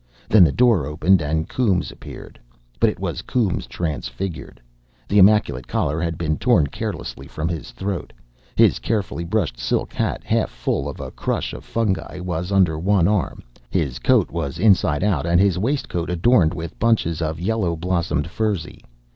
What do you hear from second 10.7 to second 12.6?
of a crush of fungi, was